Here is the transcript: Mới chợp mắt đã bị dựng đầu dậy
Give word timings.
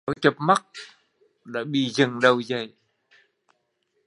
Mới 0.07 0.15
chợp 0.21 0.33
mắt 0.37 0.63
đã 1.45 1.63
bị 1.63 1.89
dựng 1.89 2.19
đầu 2.21 2.39
dậy 2.39 2.73